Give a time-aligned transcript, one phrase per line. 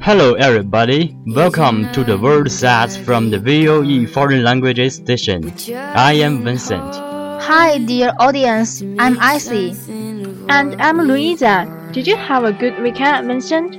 [0.00, 1.16] Hello, everybody.
[1.26, 5.52] Welcome to the World Sats from the VOE Foreign Languages station.
[5.74, 6.94] I am Vincent.
[7.42, 8.82] Hi, dear audience.
[9.00, 9.74] I'm Icy.
[10.48, 11.66] And I'm Louisa.
[11.90, 13.74] Did you have a good weekend, Vincent?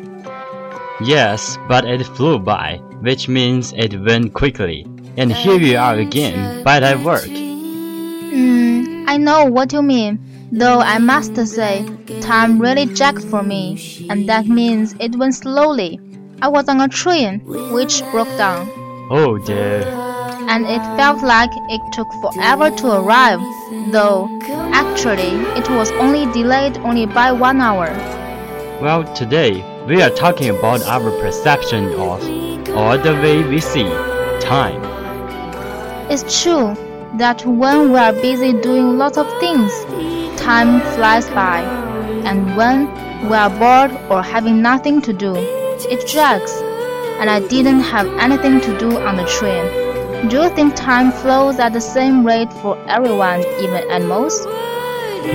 [1.00, 4.86] Yes, but it flew by, which means it went quickly.
[5.16, 7.24] And here we are again, back at work.
[7.24, 10.31] Hmm, I know what you mean.
[10.54, 11.86] Though I must say,
[12.20, 15.98] time really jacked for me, and that means it went slowly.
[16.42, 17.40] I was on a train,
[17.72, 18.70] which broke down,
[19.10, 19.84] Oh dear.
[20.50, 23.40] and it felt like it took forever to arrive,
[23.94, 24.28] though
[24.74, 27.88] actually it was only delayed only by one hour.
[28.82, 32.22] Well, today we are talking about our perception of,
[32.76, 33.88] or the way we see,
[34.42, 34.82] time.
[36.12, 36.76] It's true
[37.18, 39.72] that when we are busy doing lots of things,
[40.42, 41.62] time flies by,
[42.26, 42.88] and when
[43.30, 46.52] we are bored or having nothing to do, it drags.
[47.20, 50.30] And I didn't have anything to do on the train.
[50.30, 54.46] Do you think time flows at the same rate for everyone, even animals?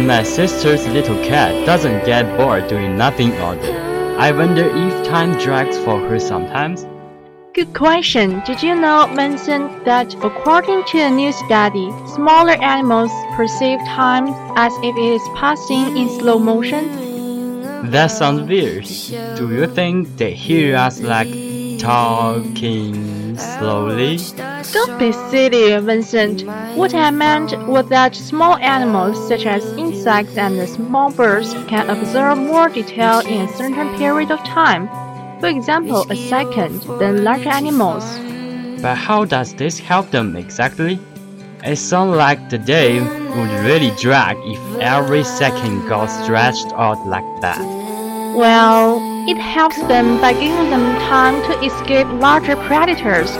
[0.00, 3.77] My sister's little cat doesn't get bored doing nothing all day.
[4.19, 6.84] I wonder if time drags for her sometimes.
[7.56, 8.43] Good question.
[8.44, 14.28] Did you know, Vincent, that according to a new study, smaller animals perceive time
[14.59, 17.91] as if it is passing in slow motion?
[17.91, 18.84] That sounds weird.
[19.39, 21.28] Do you think they hear us like
[21.78, 24.19] talking slowly?
[24.75, 26.43] Don't be silly, Vincent.
[26.77, 32.37] What I meant was that small animals such as insects and small birds can observe
[32.37, 34.91] more detail in a certain period of time.
[35.41, 38.05] For example, a second than larger animals.
[38.81, 40.99] But how does this help them exactly?
[41.65, 47.41] It sounds like the day would really drag if every second got stretched out like
[47.43, 47.61] that.
[48.35, 53.35] Well, it helps them by giving them time to escape larger predators.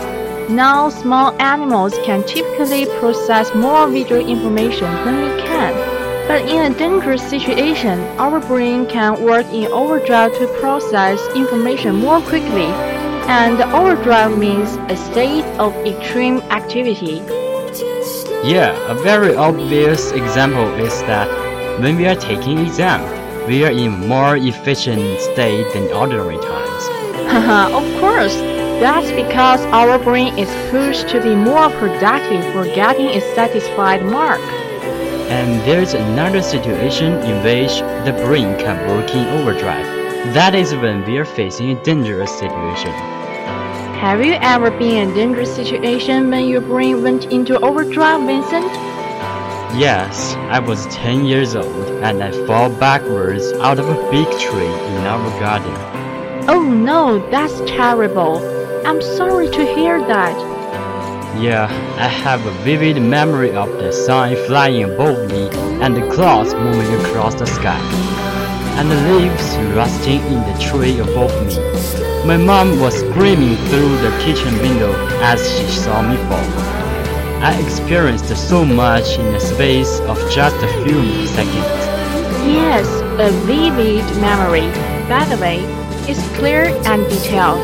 [0.49, 5.96] Now, small animals can typically process more visual information than we can.
[6.27, 12.19] But in a dangerous situation, our brain can work in overdrive to process information more
[12.19, 12.67] quickly.
[13.29, 17.21] And overdrive means a state of extreme activity.
[18.43, 21.27] Yeah, a very obvious example is that
[21.79, 23.01] when we are taking exam,
[23.47, 26.83] we are in more efficient state than ordinary times.
[27.31, 28.35] Haha, of course.
[28.81, 34.41] That's because our brain is pushed to be more productive for getting a satisfied mark.
[35.29, 39.85] And there's another situation in which the brain can work in overdrive.
[40.33, 42.91] That is when we are facing a dangerous situation.
[43.99, 48.71] Have you ever been in a dangerous situation when your brain went into overdrive, Vincent?
[49.75, 54.65] Yes, I was 10 years old and I fell backwards out of a big tree
[54.65, 55.73] in our garden.
[56.49, 58.37] Oh no, that's terrible.
[58.87, 60.56] I'm sorry to hear that.
[61.39, 61.67] Yeah,
[61.99, 65.49] I have a vivid memory of the sun flying above me
[65.83, 67.79] and the clouds moving across the sky.
[68.77, 71.55] and the leaves rusting in the tree above me.
[72.25, 76.47] My mom was screaming through the kitchen window as she saw me fall.
[77.41, 81.77] I experienced so much in the space of just a few seconds.
[82.45, 82.87] Yes,
[83.19, 84.69] a vivid memory.
[85.09, 85.59] By the way,
[86.07, 87.61] it's clear and detailed.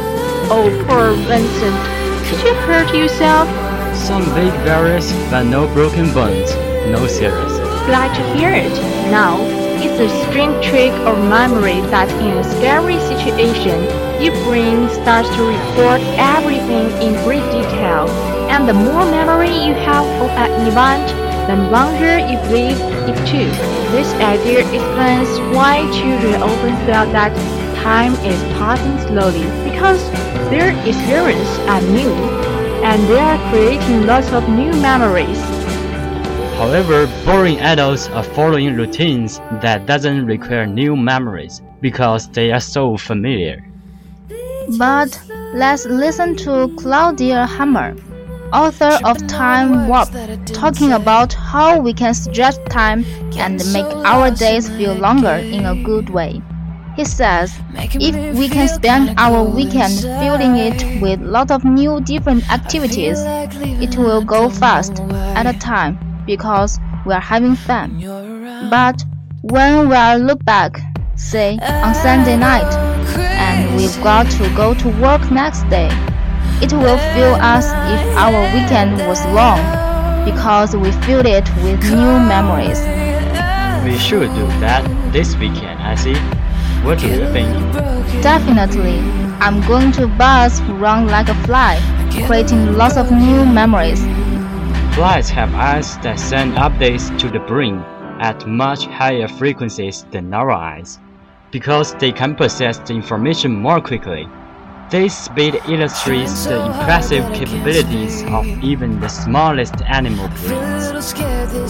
[0.50, 2.03] Oh, poor Vincent.
[2.34, 3.48] Did you hurt yourself?
[3.96, 6.50] Some big barriers, but no broken bones.
[6.90, 7.54] No serious.
[7.86, 8.74] Glad to hear it.
[9.14, 9.38] Now,
[9.78, 13.78] it's a strange trick of memory that in a scary situation,
[14.20, 18.10] your brain starts to record everything in great detail.
[18.50, 21.06] And the more memory you have of an event,
[21.46, 22.82] the longer you believe
[23.14, 23.46] it to.
[23.94, 27.32] This idea explains why children often feel that
[27.84, 30.02] time is passing slowly because
[30.54, 32.14] their experiences are new
[32.86, 35.42] and they are creating lots of new memories.
[36.60, 42.98] However, boring adults are following routines that doesn't require new memories because they are so
[42.98, 43.66] familiar.
[44.78, 45.20] But
[45.56, 48.00] let's listen to Claudia Hammond,
[48.54, 50.10] author of Time Warp,
[50.46, 53.04] talking about how we can stretch time
[53.38, 56.44] and make our days feel longer in a good way.
[56.96, 62.48] He says, if we can spend our weekend filling it with lots of new different
[62.52, 65.00] activities, it will go fast
[65.36, 65.98] at a time
[66.28, 68.00] because we are having fun.
[68.70, 69.04] But
[69.42, 70.80] when we are look back,
[71.16, 72.72] say on Sunday night,
[73.18, 75.90] and we've got to go to work next day,
[76.62, 79.60] it will feel as if our weekend was long
[80.26, 82.80] because we filled it with new memories.
[83.84, 86.16] We should do that this weekend, I see.
[86.84, 87.50] What do you think?
[88.22, 89.00] Definitely.
[89.40, 91.80] I'm going to buzz around like a fly,
[92.26, 94.02] creating lots of new memories.
[94.94, 97.78] Flies have eyes that send updates to the brain
[98.20, 101.00] at much higher frequencies than our eyes,
[101.52, 104.28] because they can process the information more quickly.
[104.90, 111.14] This speed illustrates the impressive capabilities of even the smallest animal brains.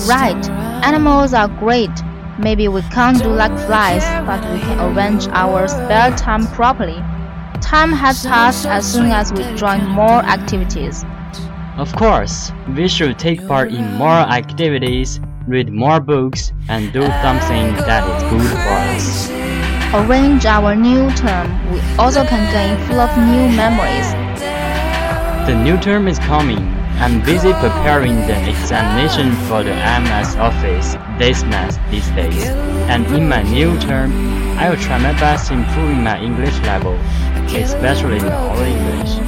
[0.09, 0.49] Right,
[0.83, 1.91] animals are great.
[2.39, 6.97] Maybe we can't do like flies, but we can arrange our spare time properly.
[7.61, 11.05] Time has passed as soon as we join more activities.
[11.77, 17.73] Of course, we should take part in more activities, read more books, and do something
[17.85, 19.29] that is good for us.
[19.93, 21.71] Arrange our new term.
[21.71, 24.09] We also can gain full of new memories.
[25.45, 26.82] The new term is coming.
[27.03, 32.45] I'm busy preparing the examination for the MS office this month these days.
[32.87, 34.13] And in my new term,
[34.57, 36.93] I will try my best improving my English level,
[37.51, 39.19] especially my old English.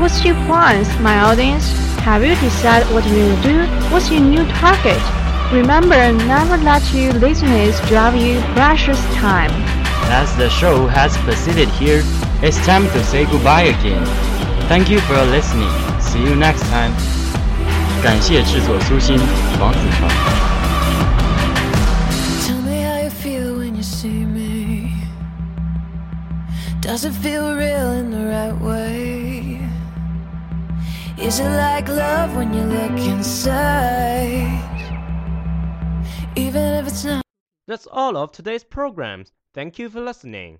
[0.00, 1.70] What's your plans, my audience?
[2.02, 3.62] Have you decided what you will do?
[3.94, 5.00] What's your new target?
[5.52, 9.52] Remember, never let your listeners drive you precious time.
[10.10, 12.02] As the show has proceeded here,
[12.42, 14.04] it's time to say goodbye again.
[14.66, 15.93] Thank you for listening.
[16.13, 16.93] See you next time.
[18.01, 19.17] 感谢制作苏欣、
[19.59, 20.07] 王子成。
[22.45, 24.91] Tell me how you feel when you see me.
[26.81, 29.59] Does it feel real in the right way?
[31.17, 34.47] Is it like love when you look inside?
[36.35, 37.21] Even if it's not.
[37.67, 39.33] That's all of today's programs.
[39.53, 40.59] Thank you for listening.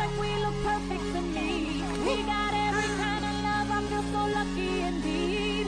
[0.00, 1.82] perfect, we look perfect to me.
[2.04, 5.66] We got every kind of love, I feel so lucky indeed.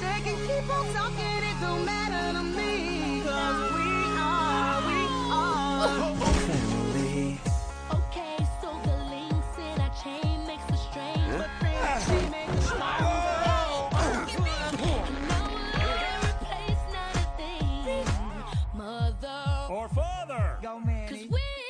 [0.00, 3.22] They can keep on talking, it don't matter to me.
[3.24, 5.00] Cause we are, we
[5.32, 7.40] are family.
[7.90, 13.18] Okay, so the links in our chain makes us strange, but then make us stronger.
[19.70, 20.58] Or father!
[20.60, 21.08] Go, Manny.
[21.08, 21.61] Cause we